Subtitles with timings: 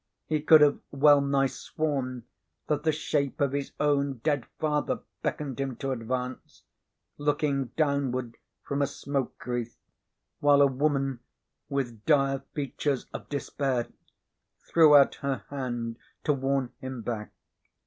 [0.25, 2.23] He could have well nigh sworn
[2.65, 6.63] that the shape of his own dead father beckoned him to advance,
[7.19, 9.77] looking downward from a smoke wreath,
[10.39, 11.19] while a woman,
[11.69, 13.89] with dim features of despair,
[14.67, 17.31] threw out her hand to warn him back.